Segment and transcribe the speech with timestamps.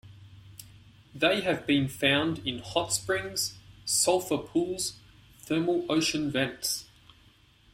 [1.13, 4.97] They have been found in hot springs, sulfur pools,
[5.37, 6.87] thermal ocean vents.